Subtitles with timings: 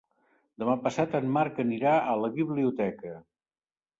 [0.61, 3.13] Demà passat en Marc anirà a la biblioteca.